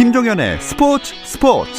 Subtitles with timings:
[0.00, 1.70] 김종현의 스포츠 스포츠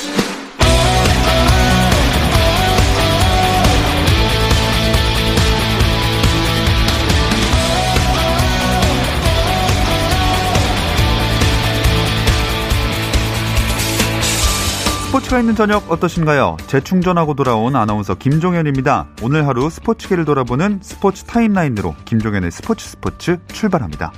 [15.08, 16.58] 스포츠가 있는 저녁 어떠신가요?
[16.68, 19.08] 재충전하고 돌아온 아나운서 김종현입니다.
[19.24, 24.14] 오늘 하루 스포츠계를 돌아보는 스포츠 타임라인으로 김종현의 스포츠 스포츠 출발합니다.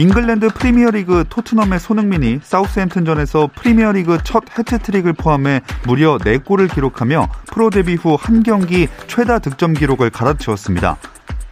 [0.00, 8.16] 잉글랜드 프리미어리그 토트넘의 손흥민이 사우스햄튼전에서 프리미어리그 첫 해트트릭을 포함해 무려 4골을 기록하며 프로 데뷔 후
[8.16, 10.96] 한 경기 최다 득점 기록을 갈아치웠습니다.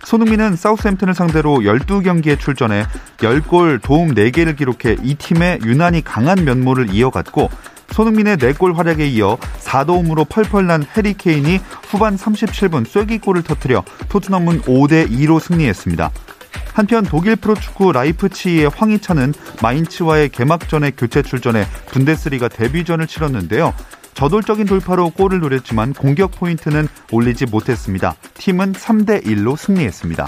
[0.03, 2.87] 손흥민은 사우스햄튼을 상대로 12경기에 출전해
[3.19, 7.51] 10골 도움 4개를 기록해 이 팀에 유난히 강한 면모를 이어갔고
[7.91, 15.11] 손흥민의 4골 활약에 이어 4도움으로 펄펄 난 해리 케인이 후반 37분 쐐기골을 터뜨려 토트넘은 5대
[15.11, 16.11] 2로 승리했습니다.
[16.73, 23.75] 한편 독일 프로축구 라이프치히의 황희찬은 마인츠와의 개막전에 교체 출전해 분데스리가 데뷔전을 치렀는데요.
[24.14, 28.17] 저돌적인 돌파로 골을 노렸지만 공격 포인트는 올리지 못했습니다.
[28.34, 30.27] 팀은 3대 1로 승리했습니다.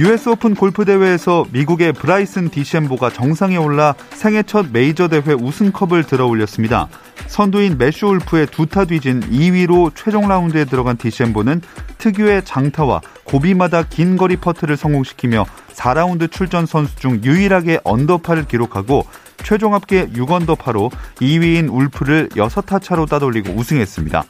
[0.00, 6.26] US 오픈 골프 대회에서 미국의 브라이슨 디셴보가 정상에 올라 생애 첫 메이저 대회 우승컵을 들어
[6.26, 6.88] 올렸습니다.
[7.26, 11.60] 선두인 매슈 울프의 두타 뒤진 2위로 최종 라운드에 들어간 디셴보는
[11.98, 19.04] 특유의 장타와 고비마다 긴 거리 퍼트를 성공시키며 4라운드 출전 선수 중 유일하게 언더파를 기록하고
[19.44, 24.24] 최종 합계 6언더파로 2위인 울프를 6타 차로 따돌리고 우승했습니다.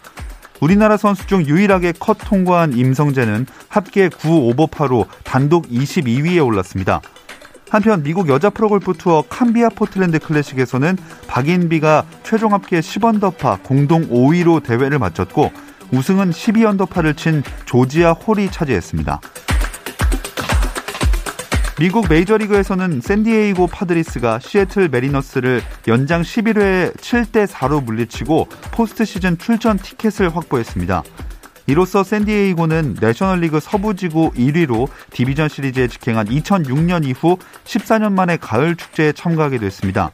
[0.61, 7.01] 우리나라 선수 중 유일하게 컷 통과한 임성재는 합계 9 오버파로 단독 22위에 올랐습니다.
[7.71, 10.97] 한편 미국 여자 프로골프 투어 캄비아 포틀랜드 클래식에서는
[11.29, 15.53] 박인비가 최종 합계 10언더파 공동 5위로 대회를 마쳤고
[15.93, 19.21] 우승은 12언더파를 친 조지아 홀이 차지했습니다.
[21.81, 30.37] 미국 메이저리그에서는 샌디에이고 파드리스가 시애틀 매리너스를 연장 11회에 7대 4로 물리치고 포스트 시즌 출전 티켓을
[30.37, 31.03] 확보했습니다.
[31.69, 39.57] 이로써 샌디에이고는 내셔널리그 서부지구 1위로 디비전 시리즈에 직행한 2006년 이후 14년 만에 가을 축제에 참가하게
[39.57, 40.11] 됐습니다.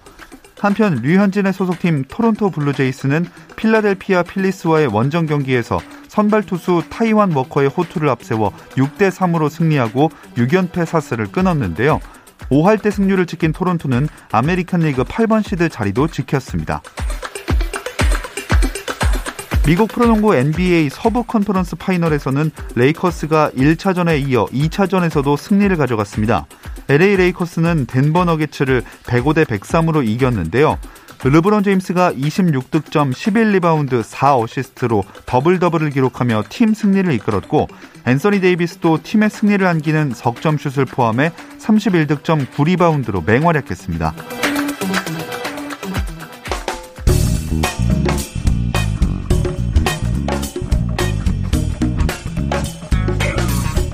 [0.59, 5.79] 한편 류현진의 소속팀 토론토 블루제이스는 필라델피아 필리스와의 원정 경기에서
[6.09, 12.01] 선발 투수 타이완 워커의 호투를 앞세워 6대 3으로 승리하고 6연패 사슬을 끊었는데요.
[12.51, 16.81] 5할대 승률을 지킨 토론토는 아메리칸 리그 8번 시드 자리도 지켰습니다.
[19.67, 26.47] 미국 프로농구 NBA 서부 컨퍼런스 파이널에서는 레이커스가 1차전에 이어 2차전에서도 승리를 가져갔습니다.
[26.89, 30.79] LA 레이커스는 덴버 너게츠를 105대 103으로 이겼는데요.
[31.25, 37.69] 르브론 제임스가 26득점 11리바운드 4어시스트로 더블 더블을 기록하며 팀 승리를 이끌었고
[38.07, 44.15] 앤서니 데이비스도 팀의 승리를 안기는 석점 슛을 포함해 31득점 9리바운드로 맹활약했습니다.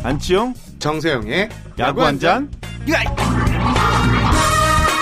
[0.03, 1.49] 안치용 정세영의
[1.79, 2.51] 야구 한 잔.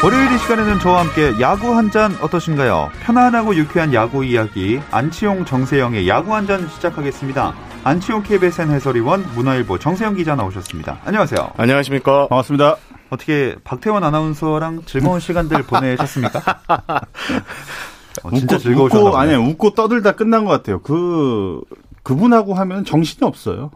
[0.03, 2.91] 월요일 이 시간에는 저와 함께 야구 한 잔 어떠신가요?
[3.03, 7.55] 편안하고 유쾌한 야구 이야기 안치용 정세영의 야구 한 잔 시작하겠습니다.
[7.85, 10.99] 안치용 KBSN 해설위원 문화일보 정세영 기자 나오셨습니다.
[11.05, 11.53] 안녕하세요.
[11.57, 12.29] 안녕하십니까.
[12.29, 12.77] 반갑습니다.
[13.11, 16.41] 어떻게 박태원 아나운서랑 즐거운 시간들 보내셨습니까?
[18.23, 20.81] 어, 진짜 웃고, 즐거우셨나 웃고 아니 웃고 떠들다 끝난 것 같아요.
[20.83, 21.61] 그
[22.03, 23.71] 그분하고 하면 정신이 없어요.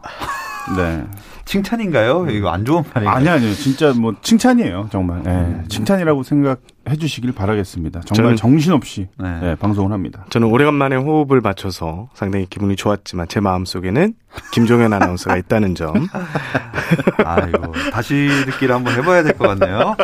[0.75, 1.03] 네.
[1.45, 2.27] 칭찬인가요?
[2.31, 3.15] 이거 안 좋은 말인가요?
[3.17, 3.53] 아니 아니요.
[3.53, 4.89] 진짜 뭐 칭찬이에요.
[4.91, 5.21] 정말.
[5.23, 5.61] 네.
[5.67, 6.57] 칭찬이라고 생각해
[6.99, 8.01] 주시길 바라겠습니다.
[8.05, 9.39] 정말 저는- 정신없이 네.
[9.41, 10.25] 네, 방송을 합니다.
[10.29, 14.13] 저는 오래간만에 호흡을 맞춰서 상당히 기분이 좋았지만 제 마음속에는
[14.51, 15.93] 김종현 아나운서가 있다는 점.
[17.23, 19.95] 아이고 다시 듣기를 한번 해 봐야 될 것 같네요.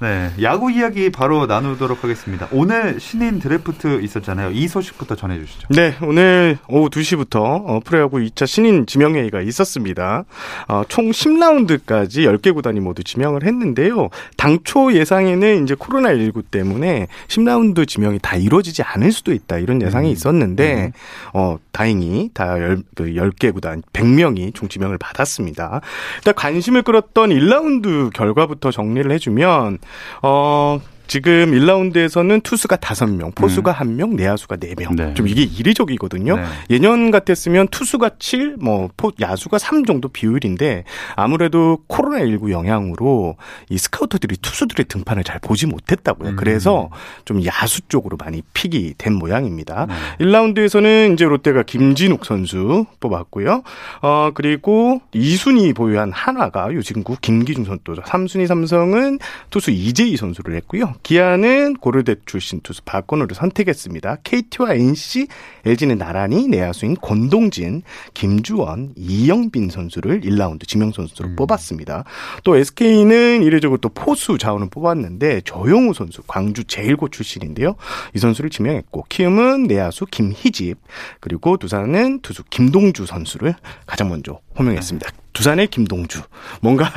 [0.00, 2.48] 네, 야구 이야기 바로 나누도록 하겠습니다.
[2.52, 4.50] 오늘 신인 드래프트 있었잖아요.
[4.50, 5.68] 이 소식부터 전해주시죠.
[5.70, 10.24] 네, 오늘 오후 2시부터 어, 프로야구 2차 신인 지명회의가 있었습니다.
[10.68, 14.10] 어, 총 10라운드까지 10개 구단이 모두 지명을 했는데요.
[14.36, 19.58] 당초 예상에는 이제 코로나19 때문에 10라운드 지명이 다 이루어지지 않을 수도 있다.
[19.58, 20.92] 이런 예상이 있었는데,
[21.32, 25.80] 어, 다행히 다 10, 그 10개 구단 100명이 총 지명을 받았습니다.
[26.18, 29.78] 일단 관심을 끌었던 1라운드 결과부터 정리를 해주면,
[30.22, 33.96] 어, 지금 1라운드에서는 투수가 5명, 포수가 음.
[33.96, 34.96] 1명, 내야수가 4명.
[34.96, 35.14] 네.
[35.14, 36.36] 좀 이게 이례적이거든요.
[36.36, 36.44] 네.
[36.70, 43.36] 예년 같았으면 투수가 7, 뭐 포, 야수가 3 정도 비율인데 아무래도 코로나19 영향으로
[43.68, 46.30] 이 스카우터들이 투수들의 등판을 잘 보지 못했다고요.
[46.30, 46.36] 음.
[46.36, 46.90] 그래서
[47.24, 49.86] 좀 야수 쪽으로 많이 pick이 된 모양입니다.
[49.86, 50.24] 네.
[50.24, 53.62] 1라운드에서는 이제 롯데가 김진욱 선수 뽑았고요.
[54.02, 59.18] 어, 그리고 2순위 보유한 한화가 유신고 김기중 선수, 3순위 삼성은
[59.50, 60.94] 투수 이재희 선수를 했고요.
[61.02, 64.18] 기아는 고려대 출신 투수 박건우를 선택했습니다.
[64.24, 65.28] KT와 NC,
[65.64, 67.82] LG는 나란히 내야수인 권동진,
[68.14, 71.36] 김주원, 이영빈 선수를 1라운드 지명 선수로 음.
[71.36, 72.04] 뽑았습니다.
[72.44, 77.76] 또 SK는 이례적으로 또 포수 자원을 뽑았는데 조용우 선수, 광주 제일고 출신인데요.
[78.14, 80.78] 이 선수를 지명했고 키움은 내야수 김희집,
[81.20, 83.54] 그리고 두산은 투수 김동주 선수를
[83.86, 85.25] 가장 먼저 호명했습니다.
[85.36, 86.22] 두산의 김동주.
[86.62, 86.90] 뭔가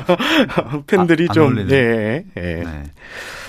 [0.86, 1.70] 팬들이 아, 안 좀.
[1.70, 2.40] 예, 예.
[2.40, 2.84] 네.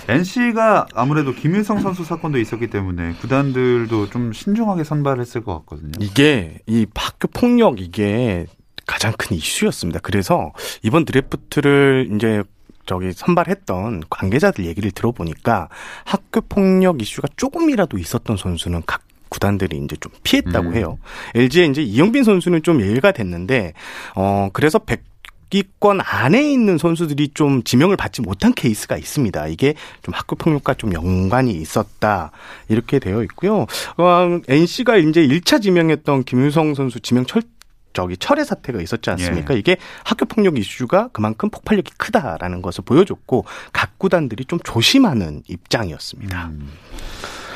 [0.10, 5.92] NC가 아무래도 김일성 선수 사건도 있었기 때문에 구단들도 좀 신중하게 선발했을 것 같거든요.
[6.02, 8.46] 이게 이 학교 폭력 이게
[8.86, 10.00] 가장 큰 이슈였습니다.
[10.04, 10.52] 그래서
[10.84, 12.44] 이번 드래프트를 이제
[12.86, 15.70] 저기 선발했던 관계자들 얘기를 들어보니까
[16.04, 20.76] 학교 폭력 이슈가 조금이라도 있었던 선수는 각 구단들이 이제 좀 피했다고 음.
[20.76, 20.98] 해요.
[21.36, 23.74] LG의 이제 이영빈 선수는 좀 예외가 됐는데
[24.16, 25.10] 어 그래서 100
[25.50, 29.48] 기권 안에 있는 선수들이 좀 지명을 받지 못한 케이스가 있습니다.
[29.48, 29.74] 이게
[30.04, 32.32] 좀 학교 폭력과 좀 연관이 있었다.
[32.68, 33.66] 이렇게 되어 있고요.
[33.98, 37.42] 어, NC가 이제 1차 지명했던 김유성 선수 지명 철
[37.92, 39.56] 저기 철회 사태가 있었지 않습니까?
[39.56, 46.48] 이게 학교 폭력 이슈가 그만큼 폭발력이 크다라는 것을 보여줬고 각 구단들이 좀 조심하는 입장이었습니다.
[46.50, 46.70] 음.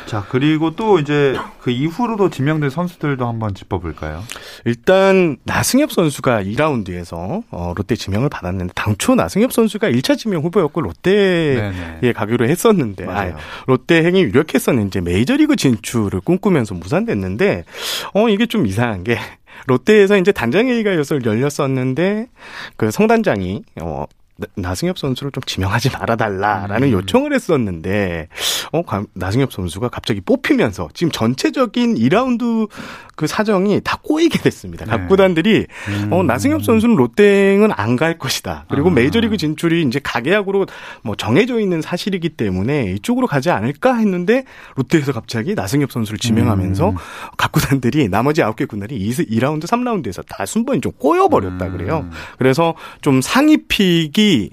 [0.05, 4.23] 자, 그리고 또 이제 그 이후로도 지명된 선수들도 한번 짚어볼까요?
[4.65, 11.71] 일단 나승엽 선수가 2라운드에서 어, 롯데 지명을 받았는데 당초 나승엽 선수가 1차 지명 후보였고 롯데에
[12.01, 12.13] 네네.
[12.13, 13.07] 가기로 했었는데.
[13.07, 13.35] 아,
[13.67, 17.65] 롯데 행이 유력했었는데 메이저리그 진출을 꿈꾸면서 무산됐는데
[18.13, 19.17] 어 이게 좀 이상한 게
[19.67, 20.91] 롯데에서 이제 단장회의가
[21.23, 22.27] 열렸었는데
[22.75, 24.05] 그 성단장이 어
[24.35, 26.91] 나- 나승엽 선수를 좀 지명하지 말아달라라는 음.
[26.93, 28.29] 요청을 했었는데,
[28.71, 32.67] 어, 가- 나승엽 선수가 갑자기 뽑히면서 지금 전체적인 2라운드
[33.15, 34.85] 그 사정이 다 꼬이게 됐습니다.
[34.85, 35.07] 각 네.
[35.07, 36.09] 구단들이, 음.
[36.11, 38.65] 어, 나승엽 선수는 롯데행은 안 갈 것이다.
[38.69, 38.93] 그리고 아.
[38.93, 40.65] 메이저리그 진출이 이제 가계약으로
[41.03, 44.45] 뭐 정해져 있는 사실이기 때문에 이쪽으로 가지 않을까 했는데
[44.75, 46.95] 롯데에서 갑자기 나승엽 선수를 지명하면서 음.
[47.37, 52.05] 각 구단들이 나머지 9개 구단이 2라운드, 3라운드에서 다 순번이 좀 꼬여버렸다 그래요.
[52.05, 52.11] 음.
[52.39, 54.49] 그래서 좀 상위 픽이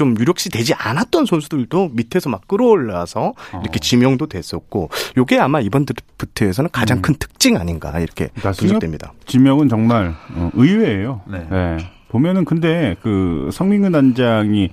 [0.00, 3.80] 좀 유력시 되지 않았던 선수들도 밑에서 막 끌어올라서 이렇게 어.
[3.82, 4.88] 지명도 됐었고
[5.18, 7.02] 요게 아마 이번 드래프트에서는 가장 음.
[7.02, 9.12] 큰 특징 아닌가 이렇게 나승엽 분석됩니다.
[9.26, 11.20] 지명은 정말 어, 의외예요.
[11.26, 11.46] 네.
[11.52, 11.76] 예.
[12.08, 14.70] 보면은 근데 그 성민근 단장이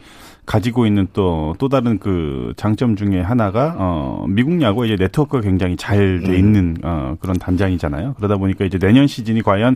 [0.48, 5.76] 가지고 있는 또 또 다른 그 장점 중에 하나가 어 미국 야구 이제 네트워크가 굉장히
[5.76, 6.36] 잘돼 음.
[6.36, 8.14] 있는 어 그런 단장이잖아요.
[8.16, 9.76] 그러다 보니까 이제 내년 시즌이 과연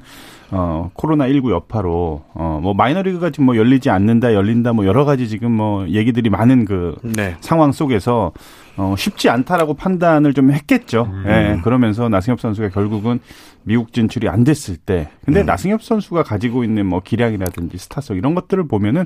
[0.52, 5.52] 어 코로나 19 여파로 어뭐 마이너리그가 지금 뭐 열리지 않는다 열린다 뭐 여러 가지 지금
[5.52, 7.36] 뭐 얘기들이 많은 그 네.
[7.40, 8.32] 상황 속에서
[8.78, 11.08] 어, 쉽지 않다라고 판단을 좀 했겠죠.
[11.12, 11.24] 음.
[11.28, 13.20] 예, 그러면서 나승엽 선수가 결국은
[13.63, 15.46] 미국 진출이 안 됐을 때, 근데 음.
[15.46, 19.06] 나승엽 선수가 가지고 있는 뭐 기량이라든지 스타성 이런 것들을 보면은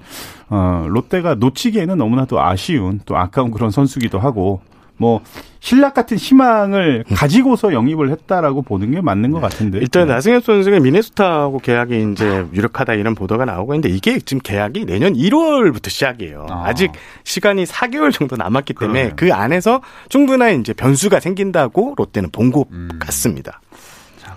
[0.50, 4.62] 어, 롯데가 놓치기에는 너무나도 아쉬운 또 아까운 그런 선수기도 하고
[4.98, 5.22] 뭐
[5.60, 9.80] 신락 같은 희망을 가지고서 영입을 했다라고 보는 게 맞는 것 같은데.
[9.80, 10.14] 일단 네.
[10.14, 15.90] 나승엽 선수가 미네소타하고 계약이 이제 유력하다 이런 보도가 나오고 있는데 이게 지금 계약이 내년 1월부터
[15.90, 16.48] 시작이에요.
[16.50, 16.68] 아.
[16.68, 16.74] 아.
[16.74, 16.92] 직
[17.24, 19.16] 시간이 4개월 정도 남았기 때문에 그러네요.
[19.16, 22.90] 그 안에서 충분한 이제 변수가 생긴다고 롯데는 본것 음.
[23.00, 23.60] 같습니다.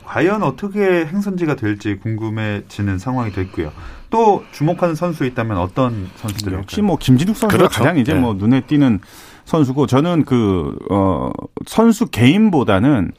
[0.08, 3.70] 자, 과연 어떻게 행선지가 될지 궁금해지는 상황이 됐고요.
[4.10, 6.62] 또 주목하는 선수 있다면 어떤 선수들일까요?
[6.62, 7.78] 역시 뭐 김진욱 선수가 그렇죠.
[7.82, 8.20] 가장 이제 네.
[8.20, 9.00] 뭐 눈에 띄는
[9.44, 11.30] 선수고 저는 그 어
[11.66, 13.12] 선수 개인보다는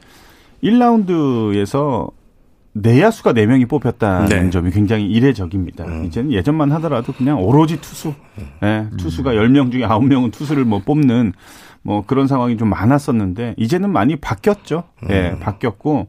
[0.62, 2.10] 1라운드에서
[2.72, 4.50] 내야수가 4명이 뽑혔다는 네.
[4.50, 5.84] 점이 굉장히 이례적입니다.
[5.84, 6.04] 음.
[6.04, 8.14] 이제는 예전만 하더라도 그냥 오로지 투수.
[8.62, 11.32] 예, 투수가 10명 중에 9명은 투수를 뭐 뽑는
[11.82, 14.84] 뭐 그런 상황이 좀 많았었는데 이제는 많이 바뀌었죠.
[15.08, 16.08] 예, 바뀌었고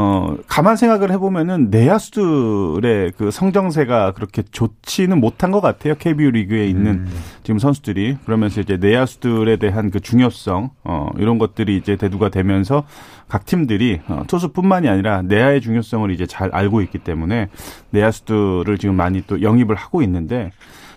[0.00, 5.96] 어, 가만 생각을 해보면은 내야수들의 그 성정세가 그렇게 좋지는 못한 것 같아요.
[5.96, 7.08] KBO 리그에 있는 음.
[7.42, 12.84] 지금 선수들이 그러면서 이제 내야수들에 대한 그 중요성 어 이런 것들이 이제 대두가 되면서
[13.26, 17.48] 각 팀들이 어, 투수뿐만이 아니라 내야의 중요성을 이제 잘 알고 있기 때문에
[17.90, 20.52] 내야수들을 지금 많이 또 영입을 하고 있는데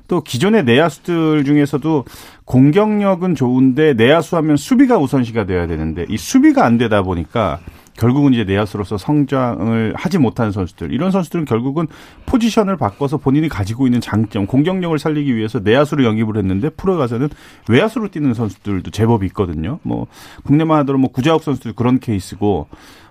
[0.07, 2.05] 또 기존의 내야수들 중에서도
[2.45, 7.59] 공격력은 좋은데 내야수 하면 수비가 우선시가 돼야 되는데 이 수비가 안 되다 보니까
[7.97, 11.87] 결국은 이제 내야수로서 성장을 하지 못한 선수들 이런 선수들은 결국은
[12.25, 17.29] 포지션을 바꿔서 본인이 가지고 있는 장점 공격력을 살리기 위해서 내야수로 영입을 했는데 프로 가서는
[17.69, 19.79] 외야수로 뛰는 선수들도 제법 있거든요.
[19.83, 20.07] 뭐
[20.43, 22.67] 국내만 하더라도 뭐 구자욱 선수도 그런 케이스고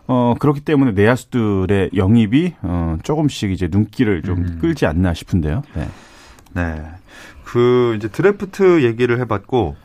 [0.06, 4.58] 어 그렇기 때문에 내야수들의 영입이 어 조금씩 이제 눈길을 좀 음.
[4.60, 5.62] 끌지 않나 싶은데요.
[5.74, 5.88] 네.
[6.54, 6.82] 네.
[7.44, 9.76] 그 이제 드래프트 얘기를 해봤고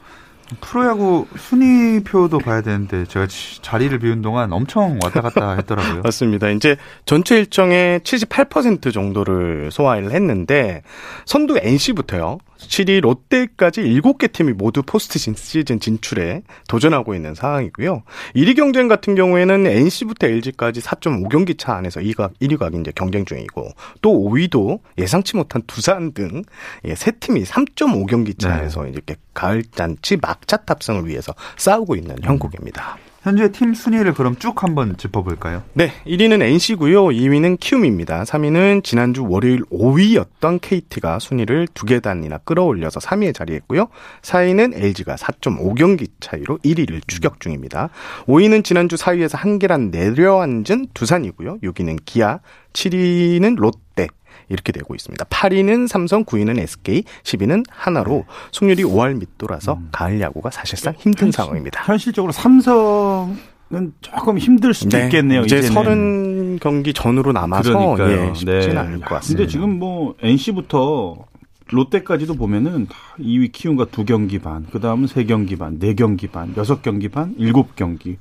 [0.61, 3.27] 프로야구 순위표도 봐야 되는데 제가
[3.61, 6.01] 자리를 비운 동안 엄청 왔다 갔다 했더라고요.
[6.03, 6.49] 맞습니다.
[6.49, 6.75] 이제
[7.05, 10.83] 전체 일정의 78% 정도를 소화를 했는데
[11.25, 12.37] 선두 NC부터요.
[12.57, 18.03] 7위 롯데까지 7개 팀이 모두 포스트 시즌 진출에 도전하고 있는 상황이고요.
[18.35, 23.69] 1위 경쟁 같은 경우에는 NC부터 LG까지 4.5경기 차 안에서 2가 1위가 이제 경쟁 중이고
[24.01, 26.43] 또 5위도 예상치 못한 두산 등세
[26.85, 28.89] 예, 팀이 3.5경기 차에서 네.
[28.91, 32.97] 이렇게 가을 잔치 막차 탑승을 위해서 싸우고 있는 형국입니다.
[33.25, 35.63] 현재 팀 순위를 그럼 쭉 한번 짚어볼까요?
[35.73, 37.05] 네, 1위는 NC고요.
[37.05, 38.23] 2위는 키움입니다.
[38.23, 43.87] 3위는 지난주 월요일 5위였던 KT가 순위를 두 계단이나 끌어올려서 3위에 자리했고요.
[44.21, 47.89] 4위는 LG가 4.5경기 차이로 1위를 추격 중입니다.
[48.27, 51.61] 5위는 지난주 4위에서 한 계단 내려앉은 두산이고요.
[51.63, 52.41] 6위는 기아,
[52.73, 54.07] 7위는 롯데,
[54.49, 55.25] 이렇게 되고 있습니다.
[55.25, 59.89] 8위는 삼성, 9위는 SK, 10위는 하나로 승률이 5할 밑돌아서 음.
[59.91, 61.83] 가을 야구가 사실상 힘든 현실, 상황입니다.
[61.85, 65.41] 현실적으로 삼성은 조금 힘들 수도 네, 있겠네요.
[65.41, 68.77] 이제 서른 경기 전으로 남아서 예, 쉽지는 네.
[68.77, 69.39] 않을 것 같습니다.
[69.39, 71.25] 근데 지금 뭐 NC부터
[71.71, 72.87] 롯데까지도 보면은
[73.19, 77.09] 2위 키움과 두 경기 반, 그 다음은 세 경기 반, 네 경기 반, 여섯 경기
[77.09, 78.17] 반, 일곱 경기.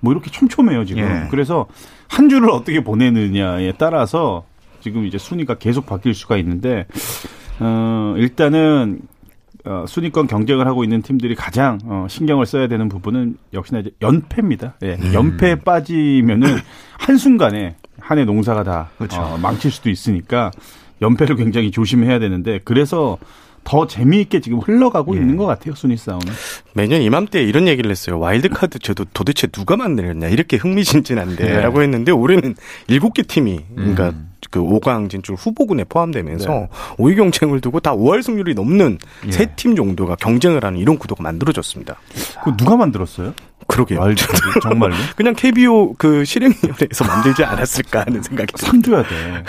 [0.00, 1.02] 뭐 이렇게 촘촘해요 지금.
[1.02, 1.28] 예.
[1.30, 1.66] 그래서
[2.08, 4.44] 한 주를 어떻게 보내느냐에 따라서
[4.80, 6.86] 지금 이제 순위가 계속 바뀔 수가 있는데
[7.58, 9.00] 어 일단은
[9.64, 14.76] 어, 순위권 경쟁을 하고 있는 팀들이 가장 어, 신경을 써야 되는 부분은 역시나 이제 연패입니다.
[14.82, 14.96] 예.
[15.02, 15.12] 음.
[15.12, 16.56] 연패에 빠지면은
[16.98, 19.20] 한 순간에 한 해 농사가 다 그렇죠.
[19.20, 20.50] 어, 망칠 수도 있으니까
[21.02, 23.18] 연패를 굉장히 조심해야 되는데 그래서
[23.62, 25.20] 더 재미있게 지금 흘러가고 예.
[25.20, 26.24] 있는 것 같아요 순위 싸움은.
[26.74, 28.18] 매년 이맘때 이런 얘기를 했어요.
[28.18, 31.84] 와일드카드 저도 도대체 누가 만들었냐 이렇게 흥미진진한데라고 예.
[31.84, 32.54] 했는데 올해는
[32.88, 34.29] 일곱 개 팀이 그러니까 음.
[34.50, 36.68] 그 5강 진출 후보군에 포함되면서 네.
[36.98, 39.32] 5위 경쟁을 두고 다 5할 승률이 넘는 예.
[39.32, 41.96] 세팀 정도가 경쟁을 하는 이런 구도가 만들어졌습니다.
[42.44, 43.32] 그 누가 만들었어요?
[43.70, 44.02] 그러게요.
[44.02, 44.26] 알죠.
[44.62, 44.94] 정말로?
[45.16, 49.44] 그냥 KBO 그 실행위원회에서 만들지 않았을까 하는 생각이 상줘야 돼.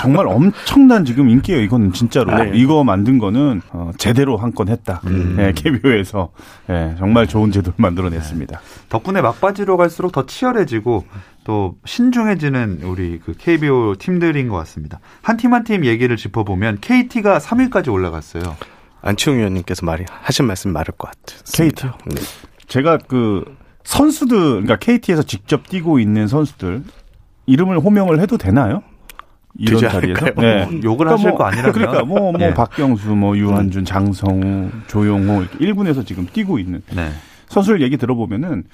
[0.00, 1.60] 정말 엄청난 지금 인기예요.
[1.62, 2.34] 이거는 진짜로.
[2.36, 2.52] 네.
[2.54, 5.00] 이거 만든 거는 어, 제대로 한 건 했다.
[5.06, 5.34] 음.
[5.36, 6.30] 네, KBO에서
[6.68, 8.56] 네, 정말 좋은 제도를 만들어냈습니다.
[8.58, 8.64] 네.
[8.88, 11.04] 덕분에 막바지로 갈수록 더 치열해지고
[11.42, 15.00] 또 신중해지는 우리 그 KBO 팀들인 것 같습니다.
[15.22, 18.56] 한 팀 한 팀 얘기를 짚어보면 KT가 3위까지 올라갔어요.
[19.02, 21.40] 안치홍 위원님께서 말이 하신 말씀 말을 것 같아요.
[21.52, 21.86] KT.
[22.14, 22.20] 네.
[22.68, 23.44] 제가 그
[23.84, 26.82] 선수들 그러니까 KT에서 직접 뛰고 있는 선수들
[27.46, 28.82] 이름을 호명을 해도 되나요?
[29.56, 30.64] 이런 자리에서 네.
[30.64, 32.54] 뭐 욕을 그러니까 하실 뭐, 거 아니라면 그러니까 뭐뭐 뭐 네.
[32.54, 37.10] 박경수 뭐 유한준 장성우 조용호 이렇게 1군에서 지금 뛰고 있는 네.
[37.48, 38.64] 선수들 얘기 들어보면은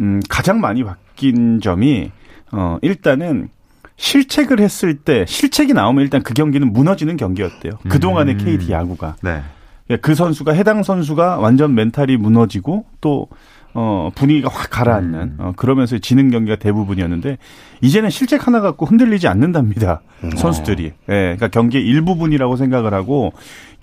[0.00, 2.10] 음 가장 많이 바뀐 점이
[2.50, 3.50] 어 일단은
[3.96, 7.72] 실책을 했을 때 실책이 나오면 일단 그 경기는 무너지는 경기였대요.
[7.88, 8.38] 그 동안의 음.
[8.38, 9.16] KT 야구가.
[9.22, 9.42] 네.
[9.90, 13.28] 예, 그 선수가 해당 선수가 완전 멘탈이 무너지고 또
[13.78, 15.36] 어, 분위기가 확 가라앉는, 음.
[15.38, 17.36] 어, 그러면서 지는 경기가 대부분이었는데,
[17.82, 20.00] 이제는 실책 하나 갖고 흔들리지 않는답니다.
[20.24, 20.30] 음.
[20.30, 20.84] 선수들이.
[20.84, 23.32] 예, 그러니까 경기의 일부분이라고 생각을 하고,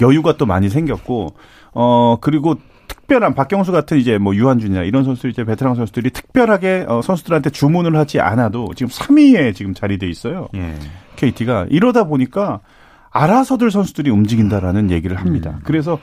[0.01, 1.35] 여유가 또 많이 생겼고,
[1.73, 2.55] 어, 그리고
[2.87, 7.95] 특별한 박경수 같은 이제 뭐 유한준이나 이런 선수들 이제 베테랑 선수들이 특별하게 어, 선수들한테 주문을
[7.95, 10.47] 하지 않아도 지금 3위에 지금 자리돼 있어요.
[10.55, 10.75] 예.
[11.15, 12.61] KT가 이러다 보니까
[13.11, 15.51] 알아서들 선수들이 움직인다라는 얘기를 합니다.
[15.51, 15.59] 음.
[15.63, 15.99] 그래서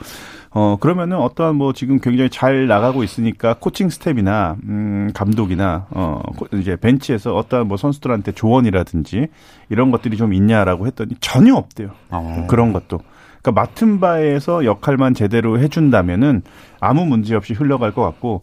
[0.53, 6.21] 어 그러면은 어떠한 뭐 지금 굉장히 잘 나가고 있으니까 코칭 스태프나 음 감독이나 어
[6.53, 9.27] 이제 벤치에서 어떠한 뭐 선수들한테 조언이라든지
[9.69, 11.91] 이런 것들이 좀 있냐라고 했더니 전혀 없대요.
[12.09, 12.47] 어.
[12.49, 12.99] 그런 것도.
[13.41, 16.43] 그러니까 맡은 바에서 역할만 제대로 해준다면은
[16.79, 18.41] 아무 문제 없이 흘러갈 것 같고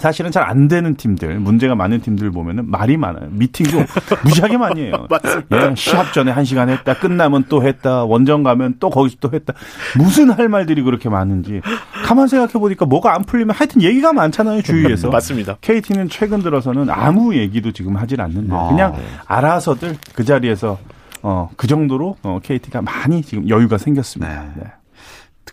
[0.00, 3.28] 사실은 잘 안 되는 팀들, 문제가 많은 팀들 보면은 말이 많아요.
[3.30, 3.78] 미팅도
[4.24, 5.06] 무지하게 많이 해요.
[5.10, 5.70] 맞습니다.
[5.70, 9.54] 예, 시합 전에 한 시간 했다, 끝나면 또 했다, 원정 가면 또 거기서 또 했다.
[9.96, 11.62] 무슨 할 말들이 그렇게 많은지.
[12.04, 15.08] 가만 생각해 보니까 뭐가 안 풀리면 하여튼 얘기가 많잖아요, 주위에서.
[15.10, 15.56] 맞습니다.
[15.60, 19.02] KT는 최근 들어서는 아무 얘기도 지금 하질 않는데 아, 그냥 네.
[19.26, 20.78] 알아서들 그 자리에서
[21.22, 24.42] 어, 그 정도로 어, KT가 많이 지금 여유가 생겼습니다.
[24.42, 24.50] 네.
[24.56, 24.72] 네.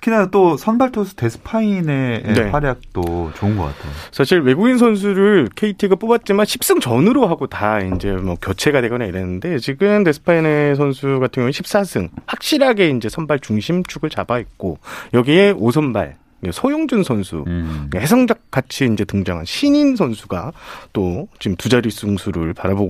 [0.01, 2.41] 특히나 또 선발 투수 데스파인의 네.
[2.49, 3.91] 활약도 좋은 것 같아요.
[4.11, 10.03] 사실 외국인 선수를 KT가 뽑았지만 10승 전으로 하고 다 이제 뭐 교체가 되거나 이랬는데 지금
[10.03, 14.79] 데스파인의 선수 같은 경우는 14승 확실하게 이제 선발 중심축을 잡아 있고
[15.13, 16.15] 여기에 5선발
[16.51, 17.89] 소용준 선수 음.
[17.93, 20.51] 해성작 같이 이제 등장한 신인 선수가
[20.91, 22.87] 또 지금 두 자리 승수를 바라보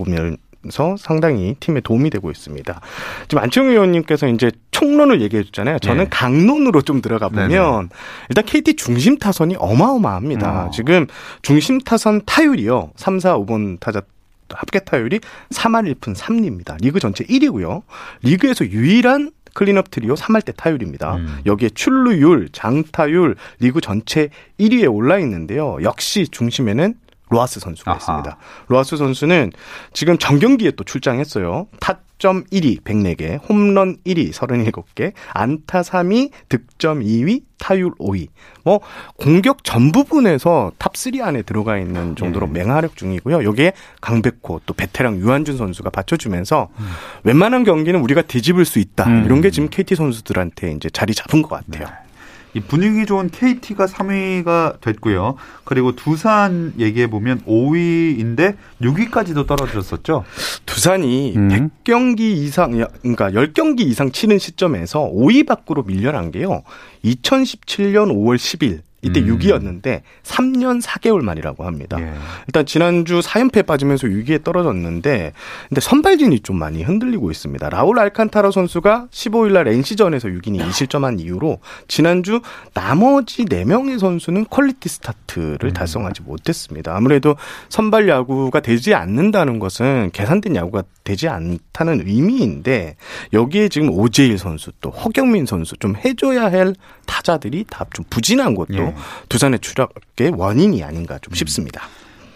[0.63, 2.81] 고서 상당히 팀에 도움이 되고 있습니다.
[3.27, 5.79] 지금 안치홍 의원님께서 이제 총론을 얘기해 줬잖아요.
[5.79, 6.09] 저는 네.
[6.09, 7.87] 강론으로 좀 들어가 보면 네네.
[8.29, 10.65] 일단 KT 중심 타선이 어마어마합니다.
[10.67, 10.71] 어.
[10.71, 11.07] 지금
[11.41, 12.91] 중심 타선 타율이요.
[12.95, 14.01] 3, 4, 5번 타자
[14.49, 15.19] 합계 타율이
[15.51, 16.81] 3할 1푼 3리입니다.
[16.81, 17.83] 리그 전체 1위고요.
[18.23, 21.15] 리그에서 유일한 클린업 트리오 3할대 타율입니다.
[21.15, 21.39] 음.
[21.45, 25.77] 여기에 출루율, 장타율, 리그 전체 1위에 올라 있는데요.
[25.83, 26.95] 역시 중심에는
[27.31, 27.97] 로하스 선수가 아하.
[27.97, 28.37] 있습니다.
[28.67, 29.51] 로하스 선수는
[29.93, 31.67] 지금 전 경기에 또 출장했어요.
[31.79, 38.27] 타점 1위 104개, 홈런 1위 37개, 안타 3위, 득점 2위, 타율 5위.
[38.63, 38.81] 뭐
[39.17, 42.59] 공격 전 부문에서 탑 3 안에 들어가 있는 정도로 네.
[42.59, 43.43] 맹활약 중이고요.
[43.45, 46.85] 여기에 강백호 또 베테랑 유한준 선수가 받쳐주면서 음.
[47.23, 49.07] 웬만한 경기는 우리가 뒤집을 수 있다.
[49.07, 49.23] 음.
[49.25, 51.87] 이런 게 지금 KT 선수들한테 이제 자리 잡은 것 같아요.
[51.87, 52.10] 네.
[52.53, 55.35] 이 분위기 좋은 KT가 3위가 됐고요.
[55.63, 60.25] 그리고 두산 얘기해 보면 5위인데 6위까지도 떨어졌었죠.
[60.65, 61.71] 두산이 음.
[61.83, 66.63] 100경기 이상 그러니까 10경기 이상 치는 시점에서 5위 밖으로 밀려난 게요.
[67.05, 69.37] 2017년 5월 10일 이때 음.
[69.37, 71.97] 6위였는데 3년 4개월 만이라고 합니다.
[71.99, 72.13] 예.
[72.47, 75.33] 일단 지난주 4연패 빠지면서 6위에 떨어졌는데
[75.69, 77.69] 근데 선발진이 좀 많이 흔들리고 있습니다.
[77.69, 82.41] 라울 알칸타라 선수가 15일 날 NC전에서 6이닝 2실점한 이후로 지난주
[82.73, 85.73] 나머지 4명의 선수는 퀄리티 스타트를 음.
[85.73, 86.95] 달성하지 못했습니다.
[86.95, 87.35] 아무래도
[87.69, 92.95] 선발 야구가 되지 않는다는 것은 계산된 야구가 되지 않다는 의미인데
[93.33, 96.75] 여기에 지금 오재일 선수 또 허경민 선수 좀 해줘야 할
[97.11, 98.95] 타자들이 다 좀 부진한 것도 예.
[99.27, 101.35] 두산의 추락의 원인이 아닌가 좀 음.
[101.35, 101.81] 싶습니다.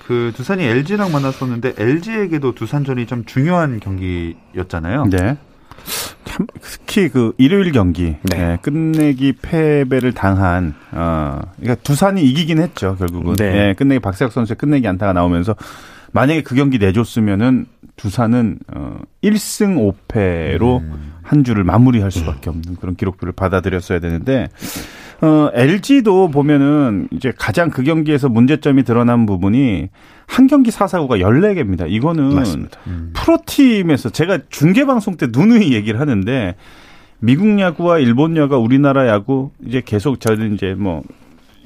[0.05, 5.05] 그 두산이 LG랑 만났었는데 LG에게도 두산전이 좀 중요한 경기였잖아요.
[5.05, 5.38] 네.
[6.25, 8.38] 참 특히 그 일요일 경기 네.
[8.38, 13.51] 네, 끝내기 패배를 당한 어 그러니까 두산이 이기긴 했죠 결국은 네.
[13.51, 15.55] 네 끝내기 박세혁 선수의 끝내기 안타가 나오면서
[16.15, 17.65] 만약에 그 경기 내줬으면은
[17.98, 21.13] 두산은 어 1승 5패로 음.
[21.22, 24.48] 한 주를 마무리할 수밖에 없는 그런 기록들을 받아들였어야 되는데
[25.22, 29.89] 어 LG도 보면은 이제 가장 그 경기에서 문제점이 드러난 부분이
[30.25, 31.89] 한 경기 사사구가 14개입니다.
[31.89, 33.12] 이거는 음.
[33.13, 36.55] 프로팀에서 제가 중계 방송 때 누누이 얘기를 하는데
[37.19, 41.03] 미국 야구와 일본 야구와 우리나라 야구 이제 계속 저는 이제 뭐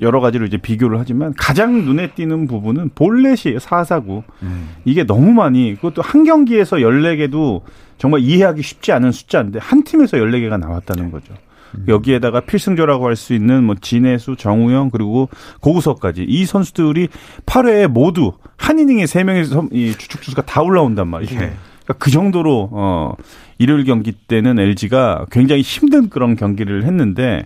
[0.01, 4.69] 여러 가지로 이제 비교를 하지만 가장 눈에 띄는 부분은 볼넷이 사사구 음.
[4.85, 7.61] 이게 너무 많이 그것도 한 경기에서 14개도
[7.97, 11.33] 정말 이해하기 쉽지 않은 숫자인데 한 팀에서 14개가 나왔다는 거죠.
[11.75, 11.85] 음.
[11.87, 17.09] 여기에다가 필승조라고 할 수 있는 뭐 진해수, 정우영 그리고 고구석까지 이 선수들이
[17.45, 21.35] 8회에 모두 한 이닝에 3명의 이 주축 투수가 다 올라온단 말이죠.
[21.35, 21.37] 예.
[21.83, 23.15] 그러니까 그 정도로 어
[23.57, 27.45] 일요일 경기 때는 LG가 굉장히 힘든 그런 경기를 했는데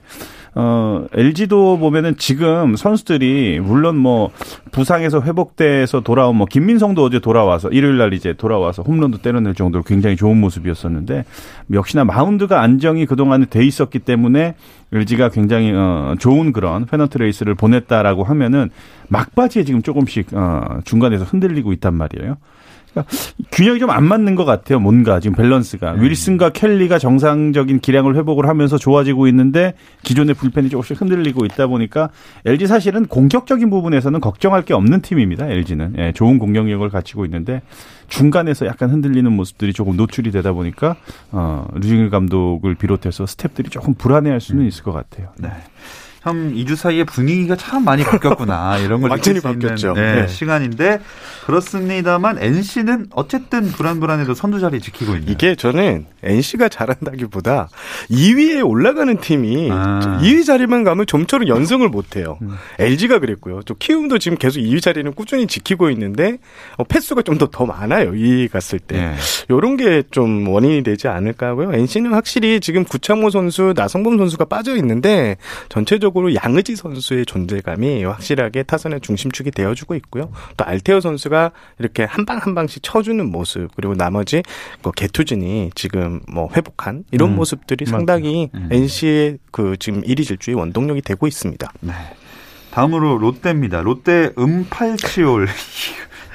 [0.55, 4.29] 어, LG도 보면은 지금 선수들이 물론 뭐
[4.71, 10.15] 부상에서 회복돼서 돌아온 뭐 김민성도 어제 돌아와서 일요일 날 이제 돌아와서 홈런도 때려낼 정도로 굉장히
[10.15, 11.25] 좋은 모습이었었는데
[11.71, 14.55] 역시나 마운드가 안정이 그동안에 돼 있었기 때문에
[14.91, 18.69] LG가 굉장히 어 좋은 그런 페넌트 레이스를 보냈다라고 하면은
[19.09, 22.37] 막바지에 지금 조금씩 어 중간에서 흔들리고 있단 말이에요.
[22.93, 23.05] 그러니까
[23.51, 24.79] 균형이 좀 안 맞는 것 같아요.
[24.79, 26.01] 뭔가 지금 밸런스가 음.
[26.01, 32.09] 윌슨과 켈리가 정상적인 기량을 회복을 하면서 좋아지고 있는데 기존의 불펜이 조금씩 흔들리고 있다 보니까
[32.45, 35.47] LG 사실은 공격적인 부분에서는 걱정할 게 없는 팀입니다.
[35.47, 37.61] LG는 예, 좋은 공격력을 갖추고 있는데
[38.07, 40.95] 중간에서 약간 흔들리는 모습들이 조금 노출이 되다 보니까
[41.31, 44.67] 어, 류징일 감독을 비롯해서 스탭들이 조금 불안해할 수는 음.
[44.67, 45.29] 있을 것 같아요.
[45.39, 45.49] 네.
[46.23, 49.93] 참 2주 사이에 분위기가 참 많이 바뀌었구나 이런 걸 완전히 바뀌었죠.
[49.93, 50.27] 네, 네.
[50.27, 51.01] 시간인데
[51.45, 55.27] 그렇습니다만 NC는 어쨌든 불안불안해도 선두 자리 지키고 있는.
[55.29, 57.67] 이게 저는 NC가 잘한다기보다
[58.09, 60.19] 2위에 올라가는 팀이 아.
[60.23, 62.37] 2위 자리만 가면 좀처럼 연승을 못해요.
[62.41, 62.55] 음.
[62.79, 63.59] LG가 그랬고요.
[63.65, 66.37] 또 키움도 지금 계속 2위 자리는 꾸준히 지키고 있는데
[66.77, 68.11] 어, 패수가 좀 더 더 많아요.
[68.13, 68.95] 2위 갔을 때.
[68.97, 69.15] 네.
[69.49, 71.73] 이런 게 좀 원인이 되지 않을까 하고요.
[71.73, 75.37] NC는 확실히 지금 구창모 선수, 나성범 선수가 빠져 있는데
[75.69, 80.31] 전체적으로 양의지 선수의 존재감이 확실하게 타선의 중심축이 되어주고 있고요.
[80.57, 84.43] 또 알테오 선수가 이렇게 한 방 한 방씩 쳐주는 모습 그리고 나머지
[84.81, 88.69] 그 개투진이 지금 뭐 회복한 이런 음, 모습들이 상당히 음.
[88.71, 91.71] NC의 그 지금 1위 질주의 원동력이 되고 있습니다.
[91.81, 91.93] 네.
[92.71, 93.81] 다음으로 롯데입니다.
[93.81, 95.47] 롯데 음팔치올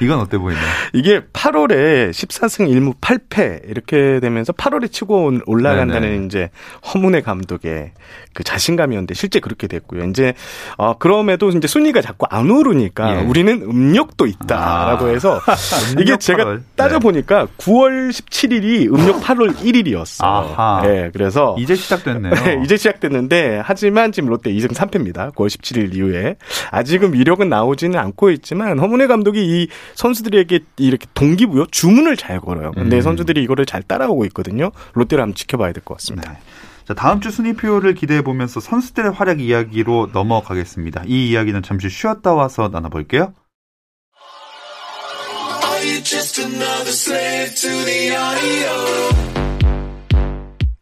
[0.00, 0.64] 이건 어때 보이나요?
[0.92, 6.26] 이게 8월에 14승 1무 8패 이렇게 되면서 8월에 치고 올라간다는 네네.
[6.26, 6.50] 이제
[6.94, 7.92] 허문의 감독의
[8.32, 10.04] 그 자신감이었는데 실제 그렇게 됐고요.
[10.04, 10.34] 이제
[10.76, 13.24] 어 그럼에도 이제 순위가 자꾸 안 오르니까 예.
[13.24, 15.08] 우리는 음력도 있다라고 아.
[15.08, 15.40] 해서
[16.00, 16.62] 이게 제가 8월.
[16.76, 17.52] 따져 보니까 네.
[17.58, 20.24] 9월 17일이 음력 8월 1일이었어.
[20.24, 20.82] 아하.
[20.82, 22.34] 네, 그래서 이제 시작됐네요.
[22.44, 25.34] 네, 이제 시작됐는데 하지만 지금 롯데 2승 3패입니다.
[25.34, 26.36] 9월 17일 이후에
[26.70, 32.72] 아직은 위력은 나오지는 않고 있지만 허문의 감독이 이 선수들에게 이렇게 동기부여 주문을 잘 걸어요.
[32.72, 33.00] 근데 음.
[33.00, 34.70] 선수들이 이거를 잘 따라오고 있거든요.
[34.94, 36.32] 롯데를 한번 지켜봐야 될 것 같습니다.
[36.32, 36.38] 네.
[36.86, 41.02] 자, 다음 주 순위표를 기대해 보면서 선수들의 활약 이야기로 넘어가겠습니다.
[41.06, 43.32] 이 이야기는 잠시 쉬었다 와서 나눠볼게요.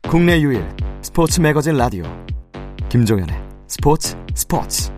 [0.09, 0.65] 국내 유일
[1.03, 2.05] 스포츠 매거진 라디오
[2.89, 3.37] 김종현의
[3.69, 4.91] 스포츠 스포츠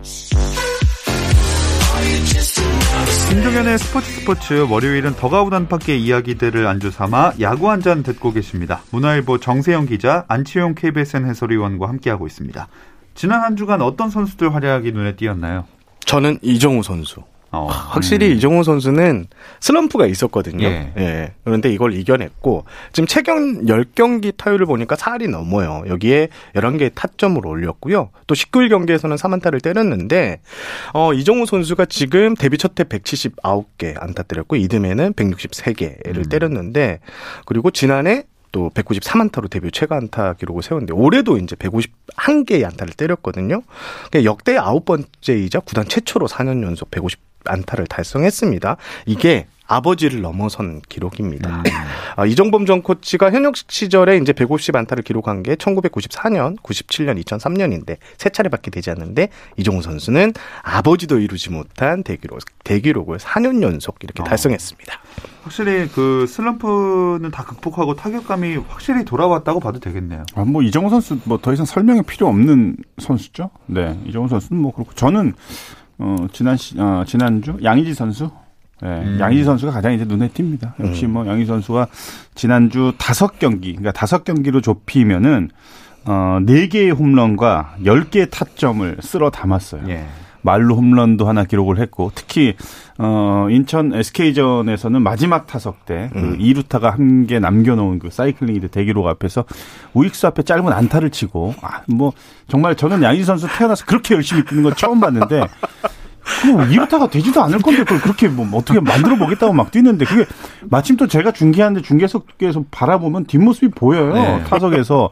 [3.29, 8.81] 김종현의 스포츠 스포츠 월요일은 더가우 단밖의 이야기들을 안주 삼아 야구 한 잔 듣고 계십니다.
[8.91, 12.67] 문화일보 정세영 기자, 안치용 KBSN 해설위원과 함께하고 있습니다.
[13.15, 15.65] 지난 한 주간 어떤 선수들 활약이 눈에 띄었나요?
[16.05, 17.23] 저는 이정우 선수.
[17.51, 18.37] 어, 확실히 음.
[18.37, 19.27] 이정우 선수는
[19.59, 20.67] 슬럼프가 있었거든요.
[20.67, 20.93] 예.
[20.97, 21.33] 예.
[21.43, 25.83] 그런데 이걸 이겨냈고 지금 최경 10경기 타율을 보니까 4할이 넘어요.
[25.87, 28.09] 여기에 11개의 타점을 올렸고요.
[28.27, 30.41] 또 19일 경기에서는 3안타를 때렸는데
[30.93, 36.23] 어, 이정우 선수가 지금 데뷔 첫해 179개 안타 때렸고 이듬해는 163개를 음.
[36.23, 36.99] 때렸는데
[37.45, 43.61] 그리고 지난해 또 193안타로 데뷔 최고 안타 기록을 세웠는데 올해도 이제 151개의 안타를 때렸거든요.
[44.09, 48.77] 그러니까 역대 아홉 번째이자 구단 최초로 4년 연속 150 안타를 달성했습니다.
[49.05, 51.57] 이게 아버지를 넘어선 기록입니다.
[51.57, 51.63] 음.
[52.15, 58.29] 아, 이정범 전 코치가 현역 시절에 이제 150 안타를 기록한 게 1994년, 97년, 2003년인데 세
[58.29, 64.25] 차례밖에 되지 않는데 이종우 선수는 아버지도 이루지 못한 대기록, 대기록을 4년 연속 이렇게 어.
[64.25, 64.91] 달성했습니다.
[65.43, 70.23] 확실히 그 슬럼프는 다 극복하고 타격감이 확실히 돌아왔다고 봐도 되겠네요.
[70.33, 73.51] 아, 뭐 이정우 선수 뭐 더 이상 설명이 필요 없는 선수죠.
[73.67, 75.33] 네, 이정우 선수는 뭐 그렇고 저는
[75.99, 78.31] 어, 지난 시, 어, 지난주 양의지 선수
[78.81, 79.17] 네, 음.
[79.19, 80.73] 양의지 선수가 가장 이제 눈에 띕니다.
[80.79, 81.13] 역시 음.
[81.13, 81.87] 뭐 양의지 선수가
[82.33, 85.49] 지난주 다섯 경기, 그러니까 다섯 경기로 좁히면은
[86.05, 89.83] 어, 네 개의 홈런과 열 개의 타점을 쓸어 담았어요.
[89.89, 90.05] 예.
[90.41, 92.55] 말로 홈런도 하나 기록을 했고 특히
[92.97, 96.37] 어 인천 SK전에서는 마지막 타석 때그 음.
[96.39, 99.45] 2루타가 한 개 남겨 놓은 그 사이클링 이드 대기록 앞에서
[99.93, 102.13] 우익수 앞에 짧은 안타를 치고 아 뭐
[102.47, 105.47] 정말 저는 양희 선수 태어나서 그렇게 열심히 뛰는 건 처음 봤는데
[106.45, 110.25] 뭐 2루타가 되지도 않을 건데 그걸 그렇게 뭐 어떻게 만들어 보겠다고 막 뛰는데 그게
[110.69, 114.43] 마침 또 제가 중계하는데 중계석에서 바라보면 뒷모습이 보여요 네.
[114.43, 115.09] 타석에서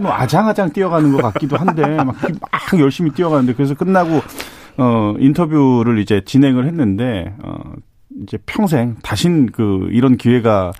[0.00, 4.20] 뭐 아장아장 뛰어가는 것 같기도 한데 막, 막 열심히 뛰어가는데 그래서 끝나고
[4.78, 7.58] 어, 인터뷰를 이제 진행을 했는데, 어,
[8.22, 10.72] 이제 평생 다신 그 이런 기회가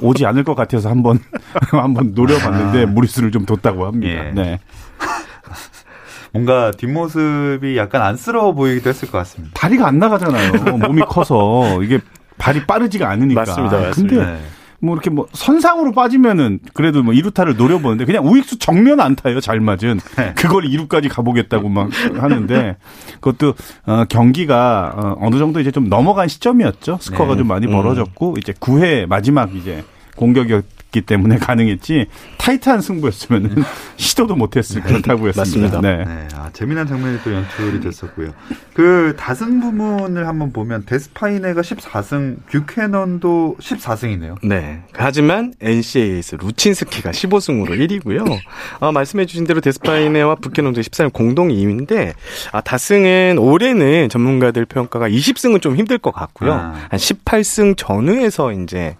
[0.00, 1.20] 오지 않을 것 같아서 한번
[1.70, 2.86] 한번 노려봤는데 아.
[2.86, 4.26] 무리수를 좀 뒀다고 합니다.
[4.26, 4.32] 예.
[4.32, 4.58] 네.
[6.32, 9.54] 뭔가 뒷모습이 약간 안쓰러워 보이기도 했을 것 같습니다.
[9.54, 10.76] 다리가 안 나가잖아요.
[10.78, 12.00] 몸이 커서 이게
[12.36, 13.40] 발이 빠르지가 않으니까.
[13.42, 13.80] 맞습니다.
[13.80, 14.16] 맞습니다.
[14.16, 14.38] 근데 네.
[14.80, 20.00] 뭐 이렇게 뭐 선상으로 빠지면은 그래도 뭐 이루타를 노려보는데 그냥 우익수 정면 안타예요 잘 맞은
[20.16, 20.34] 네.
[20.36, 22.76] 그걸 이루까지 가보겠다고 막 하는데
[23.20, 23.54] 그것도
[23.86, 27.38] 어 경기가 어 어느 정도 이제 좀 넘어간 시점이었죠 스코어가 네.
[27.38, 27.72] 좀 많이 음.
[27.72, 28.38] 벌어졌고 음.
[28.38, 29.84] 이제 9회 마지막 이제
[30.16, 30.60] 공격이
[30.96, 32.06] 있기 때문에 가능했지
[32.38, 33.64] 타이트한 승부였으면 음.
[33.96, 35.80] 시도도 못했을 그런 타구였습니다.
[35.82, 36.04] 네.
[36.04, 36.28] 네.
[36.34, 38.32] 아, 재미난 장면이 또 연출이 됐었고요.
[38.72, 44.36] 그 다승 부문을 한번 보면 데스파이네가 14승, 뷰캐넌도 14승이네요.
[44.46, 44.82] 네.
[44.92, 48.38] 하지만 NC에서 루친스키가 15승으로 1위고요.
[48.80, 52.14] 아, 말씀해주신 대로 데스파이네와 뷰캐넌도 14승 공동 2위인데
[52.52, 56.52] 아, 다승은 올해는 전문가들 평가가 20승은 좀 힘들 것 같고요.
[56.52, 56.74] 아.
[56.88, 58.96] 한 18승 전후에서 이제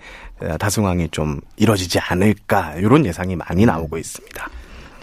[0.58, 3.66] 다승왕이 좀 이뤄지지 않을까 이런 예상이 많이 음.
[3.66, 4.48] 나오고 있습니다.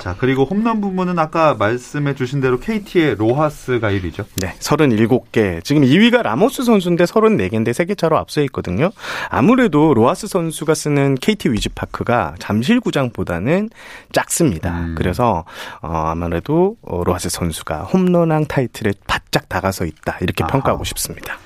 [0.04, 4.26] 자, 그리고 홈런 부문은 아까 말씀해 주신 대로 KT의 로하스가 1위죠.
[4.36, 5.64] 네, 37개.
[5.64, 8.90] 지금 2위가 라모스 선수인데 34개인데 3개 차로 앞서 있거든요.
[9.30, 13.70] 아무래도 로하스 선수가 쓰는 KT 위즈파크가 잠실구장보다는
[14.12, 14.78] 작습니다.
[14.78, 14.96] 음.
[14.98, 15.46] 그래서
[15.82, 20.18] 어, 아무래도 로하스 선수가 홈런왕 타이틀에 바짝 다가서 있다.
[20.20, 20.52] 이렇게 아하.
[20.52, 21.38] 평가하고 싶습니다.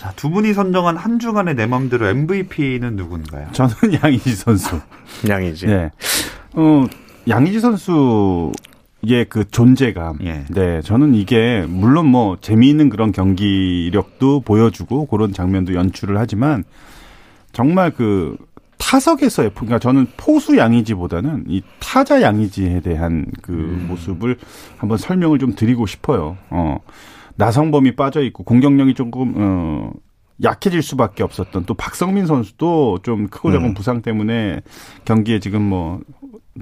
[0.00, 3.48] 자, 두 분이 선정한 한 주간의 내 맘대로 MVP는 누군가요?
[3.52, 4.80] 저는 양희지 선수.
[5.28, 5.66] 양희지.
[5.66, 5.90] 네.
[6.54, 6.86] 어,
[7.28, 10.16] 양희지 선수의 그 존재감.
[10.22, 10.46] 예.
[10.48, 10.80] 네.
[10.80, 16.64] 저는 이게 물론 뭐 재미있는 그런 경기력도 보여주고 그런 장면도 연출을 하지만
[17.52, 18.38] 정말 그
[18.78, 23.84] 타석에서의 그러니까 저는 포수 양이지보다는 이 타자 양이지에 대한 그 음.
[23.90, 24.38] 모습을
[24.78, 26.38] 한번 설명을 좀 드리고 싶어요.
[26.48, 26.78] 어.
[27.40, 29.90] 나성범이 빠져 있고 공격력이 조금 어
[30.42, 33.74] 약해질 수밖에 없었던 또 박성민 선수도 좀 크고 작은 음.
[33.74, 34.60] 부상 때문에
[35.04, 36.00] 경기에 지금 뭐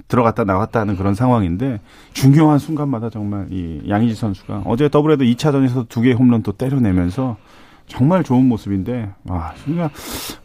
[0.08, 1.80] 들어갔다 나왔다 하는 그런 상황인데
[2.12, 7.36] 중요한 순간마다 정말 이 양희지 선수가 어제 더블헤더 2차전에서 두 개의 홈런 또 때려내면서
[7.86, 9.90] 정말 좋은 모습인데 와 그러니까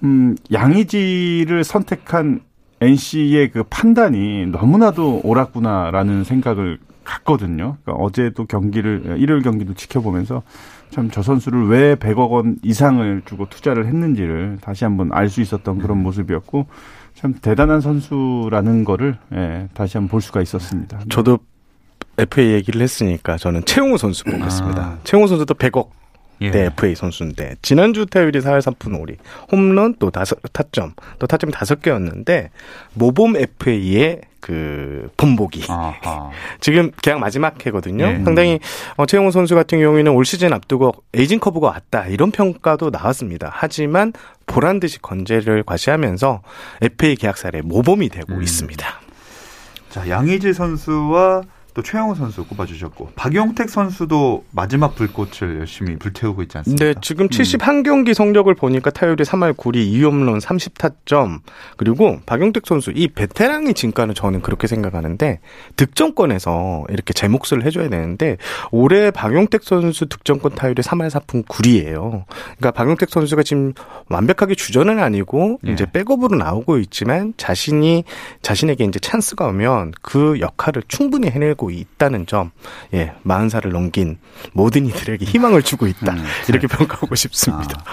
[0.04, 2.42] 음 양희지를 선택한
[2.82, 7.78] NC의 그 판단이 너무나도 옳았구나라는 생각을 갔거든요.
[7.84, 10.44] 그러니까 어제도 경기를 일요일 경기도 지켜보면서
[10.90, 15.80] 참 저 선수를 왜 100억 원 이상을 주고 투자를 했는지를 다시 한번 알 수 있었던
[15.80, 16.68] 그런 모습이었고
[17.16, 21.00] 참 대단한 선수라는 거를 예, 다시 한번 볼 수가 있었습니다.
[21.10, 21.40] 저도
[22.18, 24.82] FA 얘기를 했으니까 저는 최용우 선수 보겠습니다.
[24.84, 24.98] 아.
[25.04, 25.88] 최용우 선수도 100억
[26.42, 26.52] 예.
[26.52, 29.18] 네, FA 선수인데 지난주 타율이 4할 3푼 5리,
[29.52, 32.50] 홈런 또 다섯 타점, 또 타점이 다섯 개였는데
[32.94, 35.64] 모범 FA의 그 본보기.
[35.70, 36.32] 아하.
[36.60, 38.06] 지금 계약 마지막 해거든요.
[38.06, 38.24] 예.
[38.26, 38.60] 상당히
[38.98, 43.50] 어, 최영호 선수 같은 경우에는 올 시즌 앞두고 에이징 커브가 왔다 이런 평가도 나왔습니다.
[43.54, 44.12] 하지만
[44.46, 46.42] 보란 듯이 건재를 과시하면서
[46.82, 48.44] FA 계약살에 모범이 되고 음.
[48.44, 48.86] 있습니다.
[49.90, 56.86] 자 양의지 선수와 또 최영호 선수 꼽아주셨고 박용택 선수도 마지막 불꽃을 열심히 불태우고 있지 않습니까?
[56.86, 58.14] 네, 지금 71경기 음.
[58.14, 61.40] 성적을 보니까 타율이 3할 9리 2홈런 30타점
[61.78, 65.40] 그리고 박용택 선수 이 베테랑의 진가는 저는 그렇게 생각하는데
[65.76, 68.38] 득점권에서 이렇게 제 몫을 해줘야 되는데
[68.72, 72.26] 올해 박용택 선수 득점권 타율이 3할 4푼 9리예요.
[72.58, 73.74] 그러니까 박용택 선수가 지금
[74.10, 75.74] 완벽하게 주전은 아니고 네.
[75.74, 78.04] 이제 백업으로 나오고 있지만 자신이
[78.42, 82.52] 자신에게 이제 찬스가 오면 그 역할을 충분히 해내고 하고 있다는 점,
[82.94, 84.18] 예, 40살을 넘긴
[84.52, 86.14] 모든 이들에게 희망을 주고 있다.
[86.14, 87.80] 음, 이렇게 평가하고 싶습니다.
[87.86, 87.92] 아,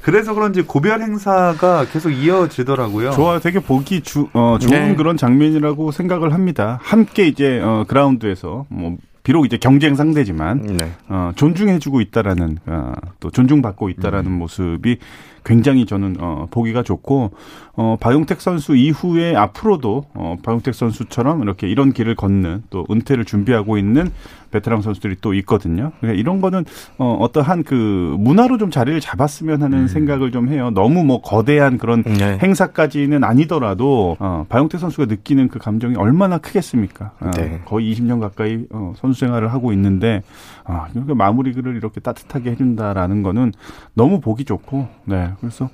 [0.00, 3.10] 그래서 그런지 고별 행사가 계속 이어지더라고요.
[3.12, 4.94] 좋아, 되게 보기 주, 어, 좋은 네.
[4.94, 6.78] 그런 장면이라고 생각을 합니다.
[6.82, 10.92] 함께 이제, 어, 그라운드에서 뭐, 비록 이제 경쟁 상대지만 네.
[11.08, 14.38] 어, 존중해주고 있다라는 어, 또 존중받고 있다라는 음.
[14.38, 14.98] 모습이
[15.44, 17.30] 굉장히 저는 어, 보기가 좋고
[17.74, 23.78] 어, 박용택 선수 이후에 앞으로도 어, 박용택 선수처럼 이렇게 이런 길을 걷는 또 은퇴를 준비하고
[23.78, 24.10] 있는
[24.50, 25.92] 베테랑 선수들이 또 있거든요.
[25.98, 26.64] 그러니까 이런 거는
[26.98, 29.88] 어, 어떠한 그 문화로 좀 자리를 잡았으면 하는 음.
[29.88, 30.70] 생각을 좀 해요.
[30.70, 32.38] 너무 뭐 거대한 그런 네.
[32.42, 37.12] 행사까지는 아니더라도 어, 박용택 선수가 느끼는 그 감정이 얼마나 크겠습니까?
[37.20, 37.62] 어, 네.
[37.64, 40.22] 거의 20년 가까이 어, 선수 생활을 하고 있는데
[40.64, 43.52] 아, 이렇게 마무리를 이렇게 따뜻하게 해준다라는 거는
[43.94, 45.30] 너무 보기 좋고, 네.
[45.40, 45.68] 그래서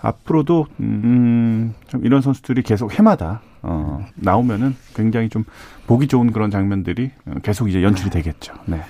[0.00, 1.41] 앞으로도 음,
[1.88, 5.44] 좀 이런 선수들이 계속 해마다 어, 나오면은 굉장히 좀
[5.86, 7.10] 보기 좋은 그런 장면들이
[7.42, 8.22] 계속 이제 연출이 네.
[8.22, 8.54] 되겠죠.
[8.66, 8.82] 네.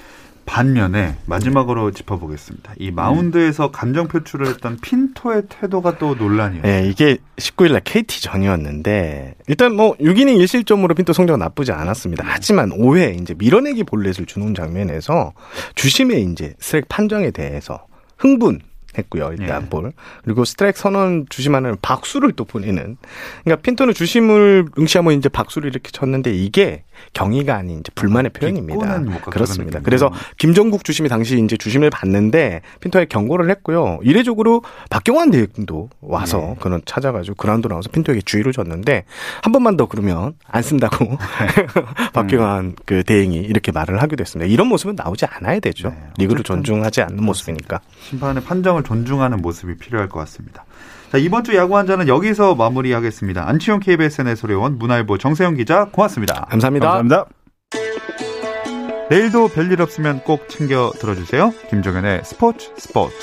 [0.45, 2.75] 반면에 마지막으로 짚어보겠습니다.
[2.79, 6.63] 이 마운드에서 감정 표출을 했던 핀토의 태도가 또 논란이에요.
[6.63, 12.25] 네, 이게 19일 날 KT 전이었는데 일단 뭐 6이닝 1실점으로 핀토 성적은 나쁘지 않았습니다.
[12.27, 15.33] 하지만 5회 이제 밀어내기 볼넷을 주는 장면에서
[15.75, 17.87] 주심의 이제 스트라이크 판정에 대해서
[18.19, 18.61] 흥분
[18.99, 19.31] 했고요.
[19.39, 19.69] 일단 예.
[19.69, 19.93] 볼.
[20.25, 22.97] 그리고 스트라이크 선언 주심한테 박수를 또 보내는.
[23.45, 29.21] 그러니까 핀토는 주심을 응시하면 이제 박수를 이렇게 쳤는데 이게 경의가 아닌 이제 불만의 표현입니다.
[29.21, 29.81] 그렇습니다.
[29.83, 33.99] 그래서 김정국 주심이 당시 이제 주심을 받는데 핀토에 경고를 했고요.
[34.03, 36.57] 이례적으로 박경환 대행도 와서 네.
[36.61, 39.05] 그는 찾아가지고 그라운드 나와서 핀토에게 주의를 줬는데
[39.43, 41.17] 한 번만 더 그러면 안 쓴다고 네.
[42.13, 42.77] 박경환 음.
[42.85, 44.51] 그 대행이 이렇게 말을 하게 됐습니다.
[44.51, 45.91] 이런 모습은 나오지 않아야 되죠.
[45.91, 45.97] 네.
[46.19, 47.81] 리그를 존중하지 않는 모습이니까.
[48.09, 50.65] 심판의 판정을 존중하는 모습이 필요할 것 같습니다.
[51.13, 53.47] 자, 이번 주 야구 한자는 여기서 마무리하겠습니다.
[53.47, 56.47] 안치용 KBSN 해설위원 문화일보 정세영 기자 고맙습니다.
[56.49, 56.87] 감사합니다.
[56.87, 57.27] 감사합니다.
[59.11, 61.53] 내일도 별일 없으면 꼭 챙겨 들어주세요.
[61.69, 63.15] 김종현의 스포츠 스포츠.